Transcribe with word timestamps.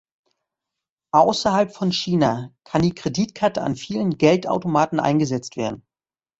Außerhalb 1.13 1.75
von 1.75 1.91
China 1.91 2.51
kann 2.63 2.81
die 2.81 2.95
Kreditkarte 2.95 3.61
an 3.61 3.75
vielen 3.75 4.17
Geldautomaten 4.17 4.99
eingesetzt 4.99 5.57
werden. 5.57 5.85